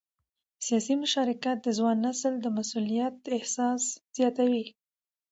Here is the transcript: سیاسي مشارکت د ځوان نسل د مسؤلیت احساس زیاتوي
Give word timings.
سیاسي 0.65 0.93
مشارکت 1.03 1.57
د 1.61 1.67
ځوان 1.77 1.97
نسل 2.05 2.33
د 2.39 2.45
مسؤلیت 2.57 3.15
احساس 3.37 3.83
زیاتوي 4.17 4.65